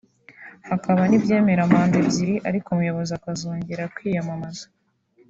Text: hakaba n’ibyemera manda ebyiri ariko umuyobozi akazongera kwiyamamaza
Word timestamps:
hakaba 0.69 1.01
n’ibyemera 1.07 1.63
manda 1.71 1.95
ebyiri 2.01 2.35
ariko 2.47 2.67
umuyobozi 2.71 3.11
akazongera 3.15 3.83
kwiyamamaza 3.95 4.65